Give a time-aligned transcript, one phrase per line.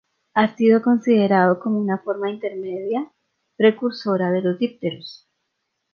[0.33, 3.11] Ha sido considerado como una forma intermedia,
[3.55, 5.29] precursora de los dípteros.